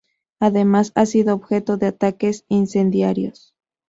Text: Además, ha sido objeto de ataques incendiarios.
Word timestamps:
Además, 0.39 0.93
ha 0.95 1.05
sido 1.05 1.35
objeto 1.35 1.77
de 1.77 1.85
ataques 1.85 2.43
incendiarios. 2.47 3.53